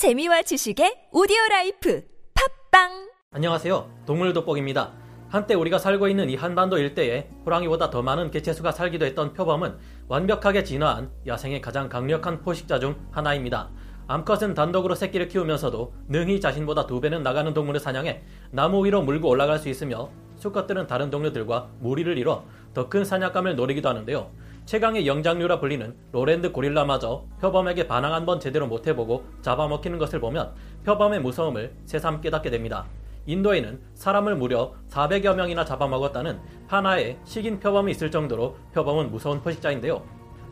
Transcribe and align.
재미와 0.00 0.40
지식의 0.40 1.08
오디오 1.12 1.36
라이프 1.50 2.02
팟빵 2.70 3.10
안녕하세요. 3.32 4.04
동물 4.06 4.32
돋보기입니다. 4.32 4.94
한때 5.28 5.52
우리가 5.52 5.78
살고 5.78 6.08
있는 6.08 6.30
이 6.30 6.36
한반도 6.36 6.78
일대에 6.78 7.28
호랑이보다 7.44 7.90
더 7.90 8.00
많은 8.00 8.30
개체수가 8.30 8.72
살기도 8.72 9.04
했던 9.04 9.34
표범은 9.34 9.76
완벽하게 10.08 10.64
진화한 10.64 11.10
야생의 11.26 11.60
가장 11.60 11.90
강력한 11.90 12.40
포식자 12.40 12.78
중 12.78 12.96
하나입니다. 13.10 13.68
암컷은 14.06 14.54
단독으로 14.54 14.94
새끼를 14.94 15.28
키우면서도 15.28 15.92
능히 16.08 16.40
자신보다 16.40 16.86
두 16.86 17.02
배는 17.02 17.22
나가는 17.22 17.52
동물을 17.52 17.78
사냥해 17.78 18.22
나무 18.52 18.86
위로 18.86 19.02
물고 19.02 19.28
올라갈 19.28 19.58
수 19.58 19.68
있으며 19.68 20.08
수컷들은 20.36 20.86
다른 20.86 21.10
동료들과 21.10 21.72
무리를 21.78 22.16
이뤄 22.16 22.44
더 22.72 22.88
큰 22.88 23.04
사냥감을 23.04 23.54
노리기도 23.54 23.90
하는데요. 23.90 24.30
최강의 24.70 25.04
영장류라 25.04 25.58
불리는 25.58 25.96
로랜드 26.12 26.52
고릴라마저 26.52 27.24
표범에게 27.40 27.88
반항 27.88 28.14
한 28.14 28.24
번 28.24 28.38
제대로 28.38 28.68
못해보고 28.68 29.24
잡아먹히는 29.42 29.98
것을 29.98 30.20
보면 30.20 30.52
표범의 30.84 31.22
무서움을 31.22 31.74
새삼 31.86 32.20
깨닫게 32.20 32.50
됩니다. 32.50 32.86
인도에는 33.26 33.80
사람을 33.94 34.36
무려 34.36 34.72
400여 34.88 35.34
명이나 35.34 35.64
잡아먹었다는 35.64 36.38
하나의 36.68 37.18
식인 37.24 37.58
표범이 37.58 37.90
있을 37.90 38.12
정도로 38.12 38.54
표범은 38.72 39.10
무서운 39.10 39.42
포식자인데요. 39.42 40.04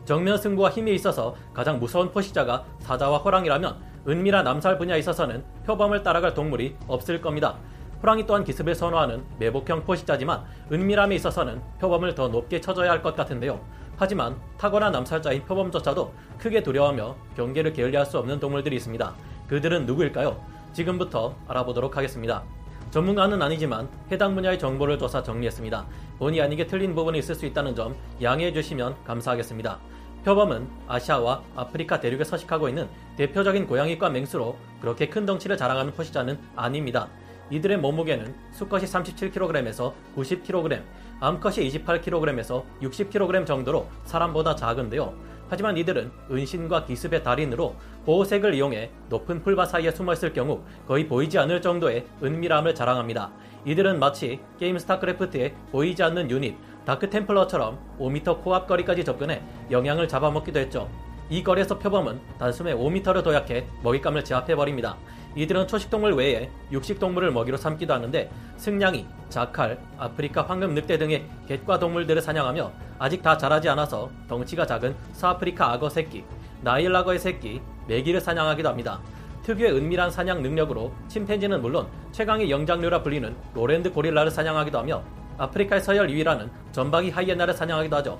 정면 0.03 0.37
승부와 0.37 0.71
힘에 0.71 0.91
있어서 0.95 1.33
가장 1.53 1.79
무서운 1.79 2.11
포식자가 2.11 2.65
사자와 2.79 3.19
호랑이라면 3.19 3.77
은밀한 4.05 4.45
암살 4.45 4.79
분야에 4.79 4.99
있어서는 4.99 5.45
표범을 5.65 6.03
따라갈 6.03 6.33
동물이 6.33 6.75
없을 6.89 7.21
겁니다. 7.21 7.57
호랑이 8.01 8.25
또한 8.25 8.43
기습을 8.43 8.75
선호하는 8.75 9.23
매복형 9.39 9.85
포식자지만 9.85 10.43
은밀함에 10.73 11.15
있어서는 11.15 11.61
표범을 11.79 12.15
더 12.15 12.27
높게 12.27 12.59
쳐줘야 12.59 12.91
할 12.91 13.01
것 13.01 13.15
같은데요. 13.15 13.78
하지만 13.99 14.37
탁월한 14.57 14.95
암살자인 14.95 15.43
표범조차도 15.43 16.13
크게 16.37 16.63
두려워하며 16.63 17.17
경계를 17.35 17.73
게을리할 17.73 18.05
수 18.05 18.17
없는 18.17 18.39
동물들이 18.39 18.77
있습니다. 18.77 19.13
그들은 19.49 19.85
누구일까요? 19.85 20.41
지금부터 20.71 21.35
알아보도록 21.49 21.97
하겠습니다. 21.97 22.43
전문가는 22.91 23.41
아니지만 23.41 23.89
해당 24.09 24.35
분야의 24.35 24.57
정보를 24.57 24.97
조사 24.97 25.21
정리했습니다. 25.21 25.85
본의 26.17 26.41
아니게 26.41 26.65
틀린 26.65 26.95
부분이 26.95 27.19
있을 27.19 27.35
수 27.35 27.45
있다는 27.45 27.75
점 27.75 27.93
양해해 28.21 28.53
주시면 28.53 28.95
감사하겠습니다. 29.03 29.79
표범은 30.23 30.69
아시아와 30.87 31.43
아프리카 31.57 31.99
대륙에 31.99 32.23
서식하고 32.23 32.69
있는 32.69 32.87
대표적인 33.17 33.67
고양이과 33.67 34.11
맹수로 34.11 34.55
그렇게 34.79 35.09
큰 35.09 35.25
덩치를 35.25 35.57
자랑하는 35.57 35.91
포식자는 35.91 36.39
아닙니다. 36.55 37.09
이들의 37.49 37.77
몸무게는 37.79 38.35
수컷이 38.51 38.85
37kg에서 38.85 39.93
90kg, 40.15 40.83
암컷이 41.19 41.69
28kg에서 41.69 42.63
60kg 42.81 43.45
정도로 43.45 43.87
사람보다 44.03 44.55
작은데요. 44.55 45.13
하지만 45.49 45.77
이들은 45.77 46.11
은신과 46.31 46.85
기습의 46.85 47.23
달인으로 47.23 47.75
보호색을 48.05 48.53
이용해 48.53 48.91
높은 49.09 49.41
풀밭 49.41 49.69
사이에 49.69 49.91
숨어있을 49.91 50.31
경우 50.31 50.61
거의 50.87 51.07
보이지 51.07 51.39
않을 51.39 51.61
정도의 51.61 52.05
은밀함을 52.23 52.75
자랑합니다. 52.75 53.31
이들은 53.65 53.99
마치 53.99 54.39
게임 54.59 54.77
스타크래프트의 54.77 55.55
보이지 55.71 56.03
않는 56.03 56.29
유닛 56.29 56.55
다크 56.85 57.09
템플러처럼 57.09 57.79
5m 57.99 58.41
코앞 58.43 58.67
거리까지 58.67 59.03
접근해 59.03 59.41
영양을 59.71 60.07
잡아먹기도 60.07 60.59
했죠. 60.59 60.89
이 61.29 61.43
거리에서 61.43 61.77
표범은 61.77 62.19
단숨에 62.39 62.73
5m를 62.73 63.23
도약해 63.23 63.65
먹잇감을 63.83 64.23
제압해버립니다. 64.23 64.97
이들은 65.35 65.67
초식동물 65.67 66.13
외에 66.13 66.49
육식동물을 66.71 67.31
먹이로 67.31 67.57
삼기도 67.57 67.93
하는데 67.93 68.29
승냥이, 68.57 69.05
자칼, 69.29 69.79
아프리카 69.97 70.43
황금 70.43 70.73
늑대 70.73 70.97
등의 70.97 71.25
갯과 71.47 71.79
동물들을 71.79 72.21
사냥하며 72.21 72.71
아직 72.97 73.21
다 73.21 73.37
자라지 73.37 73.69
않아서 73.69 74.09
덩치가 74.27 74.65
작은 74.65 74.95
서아프리카 75.13 75.71
악어 75.71 75.89
새끼, 75.89 76.23
나일 76.61 76.95
악어의 76.95 77.19
새끼, 77.19 77.61
메기를 77.87 78.19
사냥하기도 78.19 78.67
합니다. 78.67 78.99
특유의 79.43 79.73
은밀한 79.73 80.11
사냥 80.11 80.41
능력으로 80.41 80.93
침팬지는 81.07 81.61
물론 81.61 81.87
최강의 82.11 82.51
영장류라 82.51 83.01
불리는 83.01 83.35
로랜드 83.53 83.91
고릴라를 83.91 84.29
사냥하기도 84.29 84.77
하며 84.77 85.03
아프리카의 85.37 85.81
서열 85.81 86.07
2위라는 86.07 86.49
점박이 86.71 87.11
하이에나를 87.11 87.53
사냥하기도 87.53 87.95
하죠. 87.97 88.19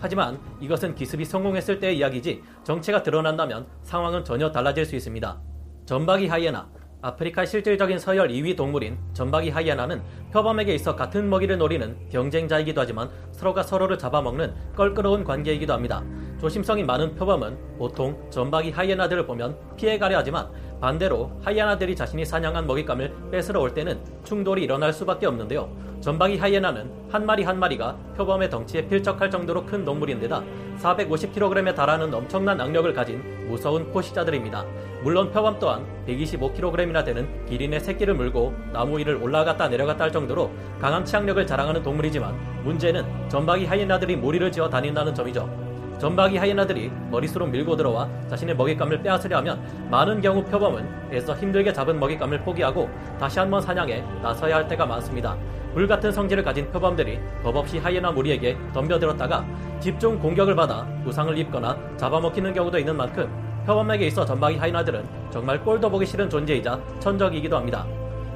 하지만 0.00 0.38
이것은 0.60 0.94
기습이 0.94 1.24
성공했을 1.24 1.80
때의 1.80 1.98
이야기지 1.98 2.42
정체가 2.62 3.02
드러난다면 3.02 3.66
상황은 3.82 4.24
전혀 4.24 4.52
달라질 4.52 4.86
수 4.86 4.94
있습니다. 4.94 5.53
점박이 5.86 6.28
하이에나 6.28 6.68
아프리카의 7.02 7.46
실질적인 7.46 7.98
서열 7.98 8.28
2위 8.28 8.56
동물인 8.56 8.98
점박이 9.12 9.50
하이에나는 9.50 10.02
표범에게 10.34 10.74
있어 10.74 10.96
같은 10.96 11.30
먹이를 11.30 11.58
노리는 11.58 11.96
경쟁자이기도 12.10 12.80
하지만 12.80 13.08
서로가 13.30 13.62
서로를 13.62 13.96
잡아먹는 13.96 14.52
껄끄러운 14.74 15.22
관계이기도 15.22 15.72
합니다. 15.72 16.02
조심성이 16.40 16.82
많은 16.82 17.14
표범은 17.14 17.78
보통 17.78 18.20
전박이 18.30 18.72
하이에나들을 18.72 19.26
보면 19.26 19.56
피해가려 19.76 20.18
하지만 20.18 20.48
반대로 20.80 21.30
하이에나들이 21.44 21.94
자신이 21.94 22.24
사냥한 22.24 22.66
먹잇감을 22.66 23.30
뺏으러 23.30 23.60
올 23.60 23.72
때는 23.72 24.00
충돌이 24.24 24.64
일어날 24.64 24.92
수밖에 24.92 25.26
없는데요. 25.26 25.70
전박이 26.00 26.36
하이에나는 26.36 26.90
한 27.10 27.24
마리 27.24 27.44
한 27.44 27.58
마리가 27.58 27.96
표범의 28.16 28.50
덩치에 28.50 28.88
필적할 28.88 29.30
정도로 29.30 29.64
큰 29.64 29.84
동물인데다 29.84 30.42
450kg에 30.78 31.74
달하는 31.74 32.12
엄청난 32.12 32.60
악력을 32.60 32.92
가진 32.92 33.22
무서운 33.48 33.90
포식자들입니다. 33.90 34.66
물론 35.02 35.30
표범 35.30 35.58
또한 35.58 35.86
125kg이나 36.06 37.04
되는 37.04 37.46
기린의 37.46 37.80
새끼를 37.80 38.14
물고 38.14 38.54
나무 38.72 38.98
위를 38.98 39.16
올라갔다 39.16 39.68
내려갔다 39.68 40.04
할 40.04 40.12
정도로 40.12 40.23
강한 40.80 41.04
치악력을 41.04 41.46
자랑하는 41.46 41.82
동물이지만 41.82 42.34
문제는 42.64 43.28
전박이 43.28 43.66
하이에나들이 43.66 44.16
무리를 44.16 44.50
지어 44.50 44.68
다닌다는 44.68 45.14
점이죠. 45.14 45.48
전박이 45.98 46.36
하이에나들이 46.36 46.90
머릿수로 47.10 47.46
밀고 47.46 47.76
들어와 47.76 48.08
자신의 48.28 48.56
먹잇감을 48.56 49.02
빼앗으려 49.02 49.38
하면 49.38 49.62
많은 49.90 50.20
경우 50.20 50.44
표범은 50.44 51.12
애써 51.12 51.34
힘들게 51.34 51.72
잡은 51.72 51.98
먹잇감을 51.98 52.40
포기하고 52.40 52.90
다시 53.18 53.38
한번 53.38 53.60
사냥에 53.60 54.02
나서야 54.22 54.56
할 54.56 54.68
때가 54.68 54.86
많습니다. 54.86 55.36
불같은 55.72 56.12
성질을 56.12 56.42
가진 56.42 56.70
표범들이 56.70 57.18
겁없이 57.42 57.78
하이에나 57.78 58.10
무리에게 58.12 58.56
덤벼들었다가 58.72 59.44
집중 59.80 60.18
공격을 60.18 60.54
받아 60.54 60.86
부상을 61.04 61.36
입거나 61.38 61.76
잡아먹히는 61.96 62.52
경우도 62.52 62.78
있는 62.78 62.96
만큼 62.96 63.28
표범에게 63.66 64.06
있어 64.08 64.24
전박이 64.24 64.56
하이에나들은 64.56 65.04
정말 65.30 65.62
꼴도 65.62 65.90
보기 65.90 66.06
싫은 66.06 66.28
존재이자 66.28 66.78
천적이기도 67.00 67.56
합니다. 67.56 67.86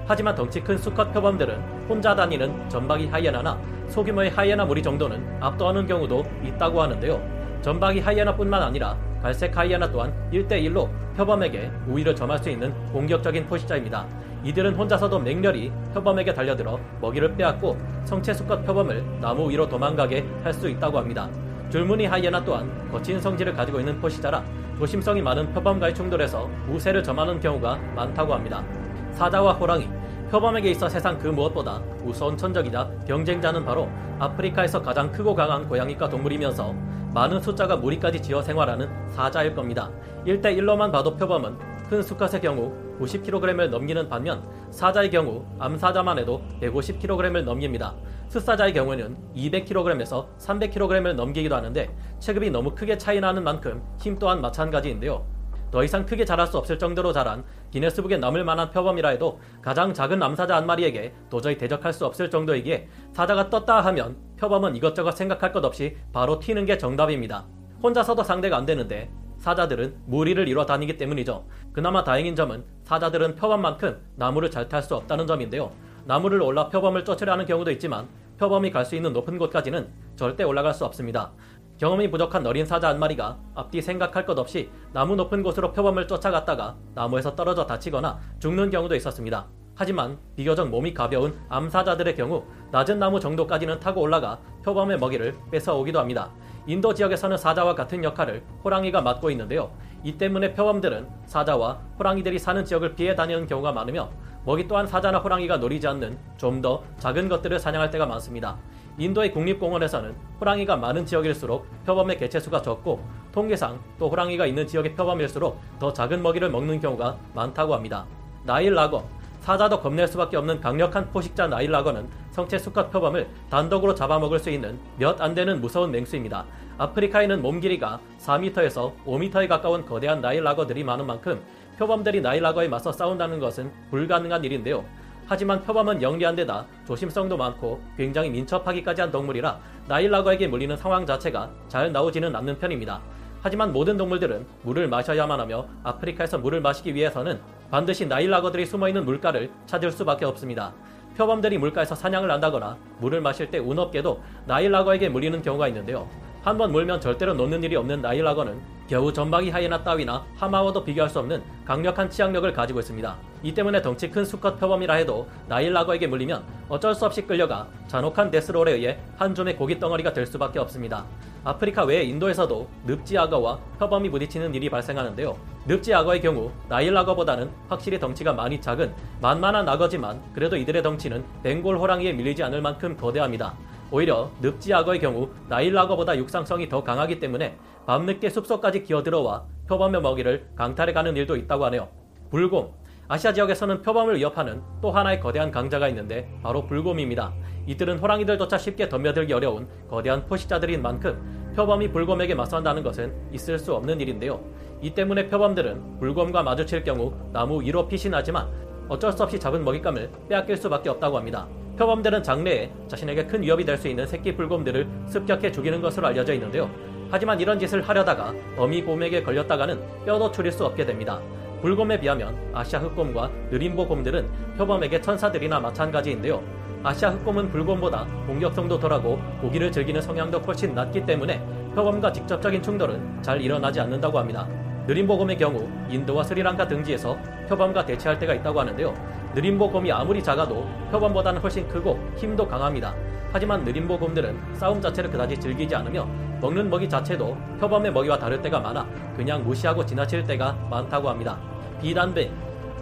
하지만 0.08 0.34
덩치 0.34 0.62
큰 0.62 0.78
수컷 0.78 1.12
표범들은 1.12 1.60
혼자 1.86 2.14
다니는 2.14 2.70
전박이 2.70 3.08
하이에나나 3.08 3.58
소규모의 3.88 4.30
하이에나 4.30 4.64
무리 4.64 4.82
정도는 4.82 5.22
압도하는 5.38 5.86
경우도 5.86 6.24
있다고 6.42 6.80
하는데요. 6.80 7.20
전박이 7.60 8.00
하이에나뿐만 8.00 8.62
아니라 8.62 8.96
갈색 9.22 9.54
하이에나 9.54 9.90
또한 9.92 10.14
1대1로 10.32 10.88
표범에게 11.14 11.70
우위를 11.88 12.16
점할 12.16 12.38
수 12.38 12.48
있는 12.48 12.72
공격적인 12.90 13.46
포식자입니다. 13.48 14.06
이들은 14.44 14.76
혼자서도 14.76 15.18
맹렬히 15.18 15.70
표범에게 15.92 16.32
달려들어 16.32 16.78
먹이를 17.02 17.34
빼앗고 17.36 17.76
성체 18.04 18.32
수컷 18.32 18.64
표범을 18.64 19.20
나무 19.20 19.50
위로 19.50 19.68
도망가게 19.68 20.24
할 20.42 20.54
수 20.54 20.70
있다고 20.70 20.96
합니다. 20.96 21.28
줄무늬 21.68 22.06
하이에나 22.06 22.42
또한 22.42 22.70
거친 22.90 23.20
성질을 23.20 23.52
가지고 23.52 23.78
있는 23.78 24.00
포식자라 24.00 24.42
조심성이 24.78 25.20
많은 25.20 25.52
표범과의 25.52 25.94
충돌에서 25.94 26.48
우세를 26.70 27.02
점하는 27.02 27.40
경우가 27.40 27.76
많다고 27.94 28.32
합니다. 28.32 28.64
사자와 29.12 29.54
호랑이, 29.54 29.88
표범에게 30.30 30.70
있어 30.72 30.90
세상 30.90 31.18
그 31.18 31.28
무엇보다 31.28 31.78
무서운 32.02 32.36
천적이자 32.36 32.90
경쟁자는 33.06 33.64
바로 33.64 33.88
아프리카에서 34.18 34.82
가장 34.82 35.10
크고 35.10 35.34
강한 35.34 35.66
고양이과 35.66 36.10
동물이면서 36.10 36.74
많은 37.14 37.40
숫자가 37.40 37.76
무리까지 37.76 38.20
지어 38.20 38.42
생활하는 38.42 38.90
사자일 39.08 39.54
겁니다. 39.54 39.90
1대1로만 40.26 40.92
봐도 40.92 41.16
표범은 41.16 41.56
큰 41.88 42.02
수컷의 42.02 42.42
경우 42.42 42.70
90kg을 43.00 43.70
넘기는 43.70 44.06
반면 44.08 44.42
사자의 44.70 45.10
경우 45.10 45.46
암사자만 45.58 46.18
해도 46.18 46.42
150kg을 46.60 47.44
넘깁니다. 47.44 47.94
숫사자의 48.28 48.74
경우는 48.74 49.16
200kg에서 49.34 50.26
300kg을 50.38 51.14
넘기기도 51.14 51.56
하는데 51.56 51.88
체급이 52.18 52.50
너무 52.50 52.74
크게 52.74 52.98
차이 52.98 53.18
나는 53.20 53.42
만큼 53.42 53.82
힘 53.98 54.18
또한 54.18 54.42
마찬가지인데요. 54.42 55.37
더 55.70 55.84
이상 55.84 56.06
크게 56.06 56.24
자랄 56.24 56.46
수 56.46 56.58
없을 56.58 56.78
정도로 56.78 57.12
자란 57.12 57.44
기네스북에 57.70 58.16
남을 58.16 58.44
만한 58.44 58.70
표범이라 58.70 59.10
해도 59.10 59.40
가장 59.60 59.92
작은 59.92 60.22
암사자 60.22 60.56
한 60.56 60.66
마리에게 60.66 61.12
도저히 61.30 61.58
대적할 61.58 61.92
수 61.92 62.06
없을 62.06 62.30
정도이기에 62.30 62.88
사자가 63.12 63.50
떴다 63.50 63.80
하면 63.80 64.16
표범은 64.38 64.76
이것저것 64.76 65.12
생각할 65.12 65.52
것 65.52 65.64
없이 65.64 65.96
바로 66.12 66.38
튀는 66.38 66.64
게 66.64 66.78
정답입니다. 66.78 67.46
혼자서도 67.82 68.22
상대가 68.22 68.56
안 68.56 68.66
되는데 68.66 69.10
사자들은 69.38 69.94
무리를 70.06 70.48
이뤄 70.48 70.66
다니기 70.66 70.96
때문이죠. 70.96 71.44
그나마 71.72 72.02
다행인 72.02 72.34
점은 72.34 72.64
사자들은 72.84 73.36
표범만큼 73.36 74.00
나무를 74.16 74.50
잘 74.50 74.68
탈 74.68 74.82
수 74.82 74.96
없다는 74.96 75.26
점인데요. 75.26 75.70
나무를 76.04 76.42
올라 76.42 76.68
표범을 76.68 77.04
쫓으려 77.04 77.32
하는 77.32 77.46
경우도 77.46 77.70
있지만 77.72 78.08
표범이 78.38 78.70
갈 78.70 78.84
수 78.84 78.96
있는 78.96 79.12
높은 79.12 79.36
곳까지는 79.38 79.88
절대 80.16 80.42
올라갈 80.42 80.72
수 80.74 80.84
없습니다. 80.84 81.32
경험이 81.78 82.10
부족한 82.10 82.44
어린 82.46 82.66
사자 82.66 82.88
한 82.88 82.98
마리가 82.98 83.38
앞뒤 83.54 83.80
생각할 83.80 84.26
것 84.26 84.38
없이 84.38 84.70
나무 84.92 85.14
높은 85.16 85.42
곳으로 85.42 85.72
표범을 85.72 86.08
쫓아갔다가 86.08 86.76
나무에서 86.94 87.36
떨어져 87.36 87.66
다치거나 87.66 88.18
죽는 88.40 88.70
경우도 88.70 88.96
있었습니다. 88.96 89.46
하지만 89.78 90.18
비교적 90.34 90.68
몸이 90.70 90.92
가벼운 90.92 91.38
암사자들의 91.48 92.16
경우 92.16 92.42
낮은 92.72 92.98
나무 92.98 93.20
정도까지는 93.20 93.78
타고 93.78 94.00
올라가 94.00 94.40
표범의 94.64 94.98
먹이를 94.98 95.36
뺏어오기도 95.52 96.00
합니다. 96.00 96.32
인도 96.66 96.92
지역에서는 96.92 97.36
사자와 97.36 97.76
같은 97.76 98.02
역할을 98.02 98.42
호랑이가 98.64 99.00
맡고 99.02 99.30
있는데요. 99.30 99.70
이 100.02 100.18
때문에 100.18 100.52
표범들은 100.54 101.08
사자와 101.26 101.78
호랑이들이 101.96 102.40
사는 102.40 102.64
지역을 102.64 102.96
피해 102.96 103.14
다니는 103.14 103.46
경우가 103.46 103.70
많으며 103.70 104.10
먹이 104.44 104.66
또한 104.66 104.84
사자나 104.84 105.18
호랑이가 105.20 105.58
노리지 105.58 105.86
않는 105.86 106.18
좀 106.36 106.60
더 106.60 106.82
작은 106.98 107.28
것들을 107.28 107.56
사냥할 107.60 107.90
때가 107.92 108.04
많습니다. 108.04 108.56
인도의 108.98 109.30
국립공원에서는 109.30 110.12
호랑이가 110.40 110.76
많은 110.76 111.06
지역일수록 111.06 111.68
표범의 111.86 112.18
개체수가 112.18 112.62
적고 112.62 113.00
통계상 113.30 113.78
또 113.96 114.08
호랑이가 114.08 114.46
있는 114.46 114.66
지역의 114.66 114.96
표범일수록 114.96 115.60
더 115.78 115.92
작은 115.92 116.20
먹이를 116.20 116.50
먹는 116.50 116.80
경우가 116.80 117.16
많다고 117.32 117.74
합니다. 117.74 118.06
나일 118.42 118.74
라거 118.74 119.06
사자도 119.40 119.80
겁낼 119.80 120.06
수밖에 120.08 120.36
없는 120.36 120.60
강력한 120.60 121.10
포식자 121.10 121.46
나일 121.46 121.70
라거는 121.70 122.08
성체 122.32 122.58
수컷 122.58 122.90
표범을 122.90 123.26
단독으로 123.50 123.94
잡아먹을 123.94 124.38
수 124.38 124.50
있는 124.50 124.78
몇 124.98 125.20
안 125.20 125.34
되는 125.34 125.60
무서운 125.60 125.90
맹수입니다. 125.90 126.44
아프리카에는 126.76 127.42
몸 127.42 127.60
길이가 127.60 127.98
4m에서 128.18 128.92
5m에 129.06 129.48
가까운 129.48 129.84
거대한 129.86 130.20
나일 130.20 130.44
라거들이 130.44 130.84
많은 130.84 131.06
만큼 131.06 131.40
표범들이 131.78 132.20
나일 132.20 132.42
라거에 132.42 132.68
맞서 132.68 132.92
싸운다는 132.92 133.40
것은 133.40 133.72
불가능한 133.90 134.44
일인데요. 134.44 134.84
하지만 135.26 135.62
표범은 135.62 136.02
영리한 136.02 136.36
데다 136.36 136.66
조심성도 136.86 137.36
많고 137.36 137.80
굉장히 137.96 138.30
민첩하기까지 138.30 139.00
한 139.02 139.10
동물이라 139.10 139.58
나일라거에게 139.86 140.46
물리는 140.48 140.76
상황 140.76 141.04
자체가 141.04 141.50
잘 141.68 141.92
나오지는 141.92 142.34
않는 142.34 142.58
편입니다. 142.58 143.00
하지만 143.42 143.72
모든 143.72 143.96
동물들은 143.96 144.46
물을 144.62 144.88
마셔야만 144.88 145.38
하며 145.38 145.66
아프리카에서 145.84 146.38
물을 146.38 146.60
마시기 146.60 146.94
위해서는 146.94 147.40
반드시 147.70 148.06
나일라거들이 148.06 148.64
숨어있는 148.66 149.04
물가를 149.04 149.50
찾을 149.66 149.90
수밖에 149.92 150.24
없습니다. 150.24 150.72
표범들이 151.16 151.58
물가에서 151.58 151.94
사냥을 151.94 152.30
한다거나 152.30 152.78
물을 152.98 153.20
마실 153.20 153.50
때 153.50 153.58
운 153.58 153.78
없게도 153.78 154.22
나일라거에게 154.46 155.08
물리는 155.08 155.42
경우가 155.42 155.68
있는데요. 155.68 156.08
한번 156.42 156.72
물면 156.72 157.00
절대로 157.00 157.34
놓는 157.34 157.62
일이 157.64 157.76
없는 157.76 158.00
나일라거는 158.00 158.78
겨우 158.88 159.12
전방위 159.12 159.50
하이에나 159.50 159.82
따위나 159.82 160.24
하마와도 160.36 160.82
비교할 160.82 161.10
수 161.10 161.18
없는 161.18 161.42
강력한 161.66 162.08
치악력을 162.08 162.50
가지고 162.52 162.80
있습니다. 162.80 163.16
이 163.42 163.52
때문에 163.52 163.82
덩치 163.82 164.10
큰 164.10 164.24
수컷 164.24 164.58
표범이라 164.58 164.94
해도 164.94 165.28
나일라거에게 165.46 166.06
물리면 166.06 166.42
어쩔 166.68 166.94
수 166.94 167.04
없이 167.04 167.22
끌려가 167.22 167.68
잔혹한 167.86 168.30
데스롤에 168.30 168.72
의해 168.72 168.98
한 169.18 169.34
줌의 169.34 169.56
고기 169.56 169.78
덩어리가 169.78 170.14
될 170.14 170.26
수밖에 170.26 170.58
없습니다. 170.58 171.04
아프리카 171.44 171.84
외에 171.84 172.02
인도에서도 172.04 172.68
늪지 172.86 173.18
악어와 173.18 173.58
표범이 173.78 174.10
부딪히는 174.10 174.54
일이 174.54 174.70
발생하는데요. 174.70 175.36
늪지 175.66 175.92
악어의 175.92 176.22
경우 176.22 176.50
나일 176.68 176.96
악어보다는 176.96 177.50
확실히 177.68 177.98
덩치가 177.98 178.32
많이 178.32 178.60
작은 178.60 178.92
만만한 179.20 179.68
악어지만 179.68 180.20
그래도 180.32 180.56
이들의 180.56 180.82
덩치는 180.82 181.24
벵골 181.42 181.78
호랑이에 181.78 182.14
밀리지 182.14 182.42
않을 182.42 182.62
만큼 182.62 182.96
거대합니다. 182.96 183.54
오히려 183.90 184.30
늪지 184.40 184.72
악어의 184.74 185.00
경우 185.00 185.30
나일 185.48 185.76
악어보다 185.76 186.16
육상성이 186.16 186.68
더 186.68 186.82
강하기 186.82 187.20
때문에 187.20 187.56
밤늦게 187.86 188.28
숲속까지 188.28 188.82
기어들어와 188.82 189.44
표범의 189.66 190.02
먹이를 190.02 190.48
강탈해가는 190.56 191.16
일도 191.16 191.36
있다고 191.36 191.64
하네요. 191.66 191.88
불곰 192.30 192.70
아시아 193.10 193.32
지역에서는 193.32 193.80
표범을 193.80 194.18
위협하는 194.18 194.60
또 194.82 194.90
하나의 194.90 195.18
거대한 195.20 195.50
강자가 195.50 195.88
있는데 195.88 196.30
바로 196.42 196.66
불곰입니다. 196.66 197.32
이들은 197.66 197.98
호랑이들조차 197.98 198.58
쉽게 198.58 198.90
덤벼들기 198.90 199.32
어려운 199.32 199.66
거대한 199.88 200.26
포식자들인 200.26 200.82
만큼 200.82 201.52
표범이 201.56 201.90
불곰에게 201.90 202.34
맞선다는 202.34 202.82
것은 202.82 203.14
있을 203.32 203.58
수 203.58 203.74
없는 203.74 204.00
일인데요. 204.00 204.40
이 204.82 204.90
때문에 204.90 205.28
표범들은 205.28 205.98
불곰과 205.98 206.42
마주칠 206.42 206.84
경우 206.84 207.14
나무 207.32 207.62
위로 207.62 207.88
피신하지만 207.88 208.46
어쩔 208.88 209.12
수 209.12 209.22
없이 209.22 209.40
잡은 209.40 209.64
먹잇감을 209.64 210.10
빼앗길 210.28 210.58
수밖에 210.58 210.90
없다고 210.90 211.16
합니다. 211.16 211.48
표범들은 211.78 212.22
장래에 212.24 212.70
자신에게 212.88 213.26
큰 213.26 213.40
위협이 213.40 213.64
될 213.64 213.78
수 213.78 213.86
있는 213.86 214.04
새끼 214.04 214.34
불곰들을 214.34 214.86
습격해 215.06 215.52
죽이는 215.52 215.80
것으로 215.80 216.08
알려져 216.08 216.34
있는데요. 216.34 216.68
하지만 217.10 217.40
이런 217.40 217.56
짓을 217.58 217.80
하려다가 217.80 218.34
어미 218.56 218.82
곰에게 218.82 219.22
걸렸다가는 219.22 219.78
뼈도 220.04 220.32
추릴 220.32 220.50
수 220.50 220.66
없게 220.66 220.84
됩니다. 220.84 221.20
불곰에 221.62 222.00
비하면 222.00 222.36
아시아 222.52 222.80
흑곰과 222.80 223.30
느림보 223.52 223.86
곰들은 223.86 224.28
표범에게 224.56 225.00
천사들이나 225.00 225.60
마찬가지인데요. 225.60 226.42
아시아 226.82 227.10
흑곰은 227.10 227.50
불곰보다 227.50 228.06
공격성도 228.26 228.80
덜하고 228.80 229.20
고기를 229.40 229.70
즐기는 229.70 230.00
성향도 230.02 230.40
훨씬 230.40 230.74
낮기 230.74 231.06
때문에 231.06 231.40
표범과 231.76 232.12
직접적인 232.12 232.60
충돌은 232.60 233.22
잘 233.22 233.40
일어나지 233.40 233.78
않는다고 233.80 234.18
합니다. 234.18 234.48
느림보곰의 234.88 235.38
경우 235.38 235.68
인도와 235.88 236.24
스리랑카 236.24 236.66
등지에서 236.66 237.16
표범과 237.48 237.86
대치할 237.86 238.18
때가 238.18 238.34
있다고 238.34 238.60
하는데요. 238.60 239.17
느림보곰이 239.34 239.92
아무리 239.92 240.22
작아도 240.22 240.66
표범보다는 240.90 241.40
훨씬 241.40 241.68
크고 241.68 241.98
힘도 242.16 242.46
강합니다. 242.46 242.94
하지만 243.32 243.62
느림보곰들은 243.64 244.54
싸움 244.54 244.80
자체를 244.80 245.10
그다지 245.10 245.38
즐기지 245.38 245.74
않으며 245.74 246.08
먹는 246.40 246.70
먹이 246.70 246.88
자체도 246.88 247.36
표범의 247.60 247.92
먹이와 247.92 248.18
다를 248.18 248.40
때가 248.40 248.60
많아 248.60 248.86
그냥 249.16 249.44
무시하고 249.44 249.84
지나칠 249.84 250.24
때가 250.24 250.52
많다고 250.70 251.08
합니다. 251.10 251.38
비단뱀 251.80 252.30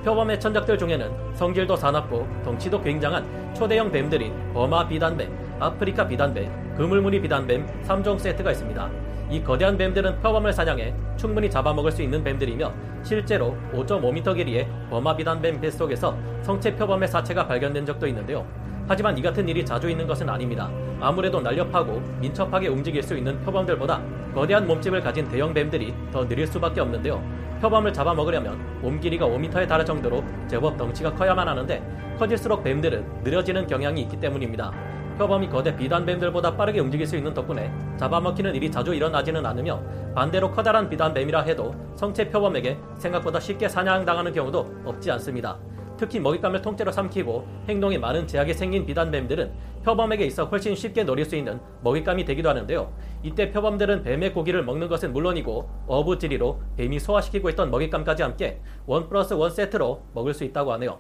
표범의 0.05 0.39
천적들 0.39 0.79
중에는 0.79 1.35
성질도 1.35 1.75
사납고 1.75 2.29
덩치도 2.45 2.81
굉장한 2.81 3.55
초대형 3.55 3.91
뱀들인 3.91 4.53
버마 4.53 4.87
비단뱀, 4.87 5.57
아프리카 5.59 6.07
비단뱀, 6.07 6.77
그물무늬 6.77 7.21
비단뱀 7.21 7.67
3종 7.85 8.19
세트가 8.19 8.53
있습니다. 8.53 8.89
이 9.31 9.43
거대한 9.43 9.77
뱀들은 9.77 10.21
표범을 10.21 10.53
사냥해 10.53 10.95
충분히 11.17 11.51
잡아먹을 11.51 11.91
수 11.91 12.03
있는 12.03 12.23
뱀들이며 12.23 12.73
실제로 13.03 13.57
5.5m 13.73 14.37
길이의 14.37 14.69
버마 14.91 15.17
비단 15.17 15.41
뱀 15.43 15.61
뱃속에서 15.61 16.17
성체 16.43 16.77
표범의 16.77 17.09
사체가 17.09 17.47
발견된 17.47 17.85
적도 17.87 18.07
있는데요. 18.07 18.47
하지만 18.89 19.19
이 19.19 19.23
같은 19.23 19.49
일이 19.49 19.65
자주 19.65 19.91
있는 19.91 20.07
것은 20.07 20.29
아닙니다. 20.29 20.71
아무래도 21.01 21.41
날렵하고 21.41 22.01
민첩하게 22.21 22.69
움직일 22.69 23.03
수 23.03 23.17
있는 23.17 23.41
표범들보다 23.41 24.01
거대한 24.33 24.67
몸집을 24.67 25.01
가진 25.01 25.29
대형 25.29 25.53
뱀들이 25.53 25.93
더 26.13 26.27
느릴 26.27 26.47
수밖에 26.47 26.81
없는데요. 26.81 27.23
표범을 27.61 27.93
잡아먹으려면 27.93 28.81
몸 28.81 29.01
길이가 29.01 29.27
5m에 29.27 29.67
달할 29.67 29.85
정도로 29.85 30.23
제법 30.47 30.77
덩치가 30.77 31.15
커야만 31.15 31.49
하는데 31.49 31.83
커질수록 32.19 32.63
뱀들은 32.63 33.23
느려지는 33.25 33.67
경향이 33.67 34.03
있기 34.03 34.21
때문입니다. 34.21 34.96
표범이 35.17 35.49
거대 35.49 35.75
비단뱀들보다 35.75 36.57
빠르게 36.57 36.81
움직일 36.81 37.07
수 37.07 37.17
있는 37.17 37.33
덕분에 37.33 37.73
잡아먹히는 37.97 38.55
일이 38.55 38.71
자주 38.71 38.95
일어나지는 38.95 39.45
않으며 39.45 39.83
반대로 40.15 40.51
커다란 40.51 40.89
비단뱀이라 40.89 41.43
해도 41.43 41.75
성체 41.97 42.31
표범에게 42.31 42.79
생각보다 42.99 43.41
쉽게 43.41 43.69
사냥당하는 43.69 44.33
경우도 44.33 44.83
없지 44.85 45.11
않습니다. 45.13 45.59
특히 45.97 46.21
먹잇감을 46.21 46.61
통째로 46.61 46.93
삼키고 46.93 47.47
행동에 47.69 47.97
많은 47.97 48.27
제약이 48.27 48.53
생긴 48.53 48.85
비단뱀들은 48.85 49.51
표범에게 49.83 50.27
있어 50.27 50.45
훨씬 50.45 50.75
쉽게 50.75 51.05
노릴 51.05 51.25
수 51.25 51.37
있는 51.37 51.59
먹잇감이 51.83 52.25
되기도 52.25 52.51
하는데요. 52.51 52.93
이때 53.23 53.51
표범들은 53.51 54.03
뱀의 54.03 54.35
고기를 54.35 54.63
먹는 54.65 54.89
것은 54.89 55.13
물론이고 55.13 55.69
어부지리로 55.87 56.61
뱀이 56.77 56.99
소화시키고 56.99 57.49
있던 57.51 57.71
먹잇감까지 57.71 58.23
함께 58.23 58.61
원 58.87 59.09
플러스 59.09 59.33
원 59.33 59.51
세트로 59.51 60.03
먹을 60.13 60.35
수 60.35 60.45
있다고 60.45 60.73
하네요. 60.75 60.99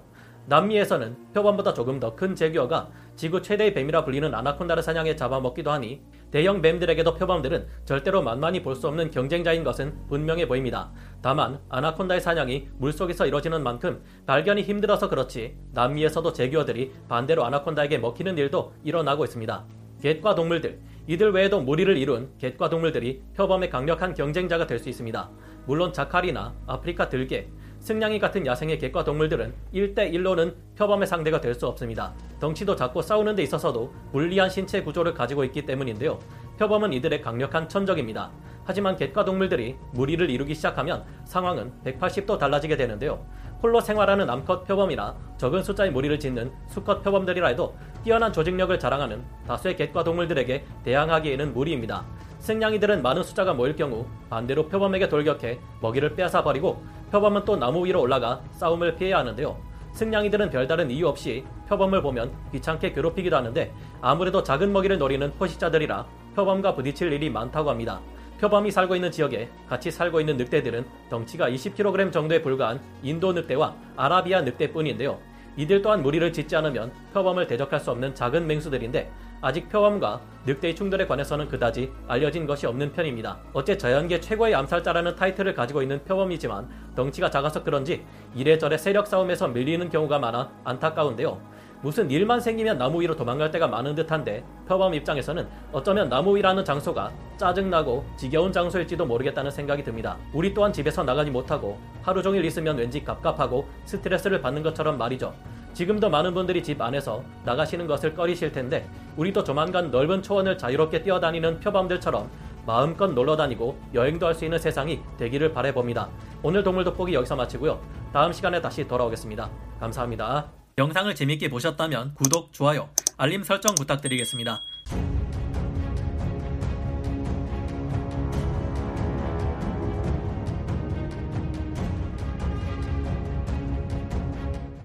남미에서는 0.48 1.32
표범보다 1.34 1.74
조금 1.74 1.98
더 1.98 2.14
큰 2.14 2.34
제규어가 2.34 2.88
지구 3.16 3.42
최대의 3.42 3.74
뱀이라 3.74 4.04
불리는 4.04 4.32
아나콘다를 4.32 4.82
사냥해 4.82 5.16
잡아먹기도 5.16 5.70
하니 5.70 6.00
대형 6.30 6.62
뱀들에게도 6.62 7.14
표범들은 7.14 7.66
절대로 7.84 8.22
만만히 8.22 8.62
볼 8.62 8.76
수 8.76 8.86
없는 8.88 9.10
경쟁자인 9.10 9.64
것은 9.64 10.06
분명해 10.08 10.46
보입니다. 10.46 10.92
다만 11.22 11.58
아나콘다의 11.68 12.20
사냥이 12.20 12.68
물속에서 12.78 13.26
이뤄지는 13.26 13.62
만큼 13.62 14.02
발견이 14.26 14.62
힘들어서 14.62 15.08
그렇지 15.08 15.56
남미에서도 15.72 16.32
제규어들이 16.32 16.92
반대로 17.08 17.44
아나콘다에게 17.44 17.98
먹히는 17.98 18.38
일도 18.38 18.72
일어나고 18.84 19.24
있습니다. 19.24 19.64
갯과 20.02 20.34
동물들 20.34 20.78
이들 21.08 21.32
외에도 21.32 21.60
무리를 21.60 21.96
이룬 21.96 22.30
갯과 22.38 22.68
동물들이 22.68 23.22
표범의 23.34 23.70
강력한 23.70 24.14
경쟁자가 24.14 24.66
될 24.66 24.78
수 24.78 24.88
있습니다. 24.88 25.30
물론 25.66 25.92
자카리나 25.92 26.54
아프리카 26.66 27.08
들개, 27.08 27.48
승냥이 27.86 28.18
같은 28.18 28.44
야생의 28.44 28.80
갯과 28.80 29.04
동물들은 29.04 29.54
1대1로는 29.72 30.56
표범의 30.76 31.06
상대가 31.06 31.40
될 31.40 31.54
수 31.54 31.68
없습니다. 31.68 32.12
덩치도 32.40 32.74
작고 32.74 33.00
싸우는 33.00 33.36
데 33.36 33.44
있어서도 33.44 33.92
불리한 34.10 34.50
신체 34.50 34.82
구조를 34.82 35.14
가지고 35.14 35.44
있기 35.44 35.64
때문인데요. 35.64 36.18
표범은 36.58 36.92
이들의 36.94 37.22
강력한 37.22 37.68
천적입니다. 37.68 38.32
하지만 38.64 38.96
갯과 38.96 39.24
동물들이 39.24 39.76
무리를 39.92 40.28
이루기 40.28 40.56
시작하면 40.56 41.04
상황은 41.26 41.72
180도 41.84 42.40
달라지게 42.40 42.76
되는데요. 42.76 43.24
홀로 43.62 43.80
생활하는 43.80 44.28
암컷 44.28 44.66
표범이나 44.66 45.16
적은 45.38 45.62
숫자의 45.62 45.92
무리를 45.92 46.18
짓는 46.18 46.50
수컷 46.66 47.04
표범들이라 47.04 47.46
해도 47.46 47.76
뛰어난 48.02 48.32
조직력을 48.32 48.76
자랑하는 48.80 49.22
다수의 49.46 49.76
갯과 49.76 50.02
동물들에게 50.02 50.64
대항하기에는 50.82 51.54
무리입니다. 51.54 52.04
승냥이들은 52.40 53.02
많은 53.02 53.22
숫자가 53.22 53.54
모일 53.54 53.74
경우 53.74 54.06
반대로 54.28 54.68
표범에게 54.68 55.08
돌격해 55.08 55.58
먹이를 55.80 56.14
빼앗아 56.14 56.44
버리고 56.44 56.82
표범은 57.10 57.44
또 57.44 57.56
나무 57.56 57.86
위로 57.86 58.00
올라가 58.00 58.40
싸움을 58.52 58.96
피해야 58.96 59.18
하는데요. 59.18 59.56
승냥이들은 59.92 60.50
별다른 60.50 60.90
이유 60.90 61.08
없이 61.08 61.44
표범을 61.68 62.02
보면 62.02 62.30
귀찮게 62.52 62.92
괴롭히기도 62.92 63.36
하는데 63.36 63.72
아무래도 64.02 64.42
작은 64.42 64.72
먹이를 64.72 64.98
노리는 64.98 65.32
포식자들이라 65.38 66.06
표범과 66.34 66.74
부딪힐 66.74 67.12
일이 67.12 67.30
많다고 67.30 67.70
합니다. 67.70 68.00
표범이 68.38 68.70
살고 68.70 68.94
있는 68.94 69.10
지역에 69.10 69.48
같이 69.66 69.90
살고 69.90 70.20
있는 70.20 70.36
늑대들은 70.36 70.84
덩치가 71.08 71.48
20kg 71.48 72.12
정도에 72.12 72.42
불과한 72.42 72.80
인도 73.02 73.32
늑대와 73.32 73.74
아라비아 73.96 74.42
늑대뿐인데요. 74.42 75.18
이들 75.56 75.80
또한 75.80 76.02
무리를 76.02 76.30
짓지 76.34 76.54
않으면 76.54 76.92
표범을 77.14 77.46
대적할 77.46 77.80
수 77.80 77.90
없는 77.90 78.14
작은 78.14 78.46
맹수들인데 78.46 79.10
아직 79.40 79.68
표범과 79.68 80.20
늑대의 80.46 80.76
충돌에 80.76 81.06
관해서는 81.06 81.48
그다지 81.48 81.92
알려진 82.06 82.46
것이 82.46 82.66
없는 82.66 82.92
편입니다. 82.92 83.38
어째 83.52 83.76
자연계 83.76 84.20
최고의 84.20 84.54
암살자라는 84.54 85.16
타이틀을 85.16 85.54
가지고 85.54 85.82
있는 85.82 86.02
표범이지만 86.04 86.68
덩치가 86.94 87.30
작아서 87.30 87.62
그런지 87.62 88.04
이래저래 88.34 88.78
세력 88.78 89.06
싸움에서 89.06 89.48
밀리는 89.48 89.88
경우가 89.90 90.18
많아 90.18 90.50
안타까운데요. 90.64 91.56
무슨 91.82 92.10
일만 92.10 92.40
생기면 92.40 92.78
나무 92.78 93.02
위로 93.02 93.14
도망갈 93.14 93.50
때가 93.50 93.68
많은 93.68 93.94
듯한데 93.94 94.42
표범 94.66 94.94
입장에서는 94.94 95.46
어쩌면 95.72 96.08
나무 96.08 96.36
위라는 96.36 96.64
장소가 96.64 97.12
짜증나고 97.36 98.04
지겨운 98.16 98.50
장소일지도 98.50 99.04
모르겠다는 99.04 99.50
생각이 99.50 99.84
듭니다. 99.84 100.16
우리 100.32 100.54
또한 100.54 100.72
집에서 100.72 101.04
나가지 101.04 101.30
못하고 101.30 101.78
하루 102.02 102.22
종일 102.22 102.44
있으면 102.46 102.78
왠지 102.78 103.04
갑갑하고 103.04 103.68
스트레스를 103.84 104.40
받는 104.40 104.62
것처럼 104.62 104.96
말이죠. 104.96 105.34
지금도 105.76 106.08
많은 106.08 106.32
분들이 106.32 106.62
집 106.62 106.80
안에서 106.80 107.22
나가시는 107.44 107.86
것을 107.86 108.14
꺼리실 108.14 108.50
텐데 108.50 108.88
우리도 109.18 109.44
조만간 109.44 109.90
넓은 109.90 110.22
초원을 110.22 110.56
자유롭게 110.56 111.02
뛰어다니는 111.02 111.60
표범들처럼 111.60 112.30
마음껏 112.64 113.08
놀러 113.08 113.36
다니고 113.36 113.78
여행도 113.92 114.26
할 114.26 114.34
수 114.34 114.46
있는 114.46 114.58
세상이 114.58 115.00
되기를 115.18 115.52
바래봅니다. 115.52 116.08
오늘 116.42 116.62
동물 116.62 116.82
돋보기 116.84 117.12
여기서 117.12 117.36
마치고요. 117.36 117.78
다음 118.10 118.32
시간에 118.32 118.58
다시 118.62 118.88
돌아오겠습니다. 118.88 119.50
감사합니다. 119.78 120.50
영상을 120.78 121.14
재밌게 121.14 121.50
보셨다면 121.50 122.14
구독, 122.14 122.54
좋아요, 122.54 122.88
알림 123.18 123.42
설정 123.42 123.74
부탁드리겠습니다. 123.74 124.62